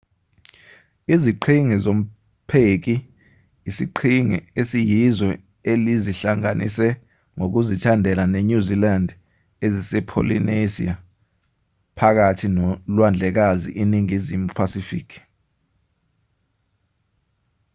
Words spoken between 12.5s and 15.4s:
nolwandlekazi iningizimu phasifiki